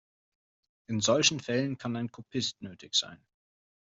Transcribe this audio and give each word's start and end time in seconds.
In 0.87 0.99
solchen 0.99 1.39
Fällen 1.39 1.77
kann 1.77 1.95
ein 1.95 2.09
Kopist 2.11 2.59
nötig 2.63 2.95
sein. 2.95 3.23